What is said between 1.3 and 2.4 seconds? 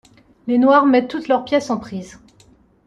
pièces en prise.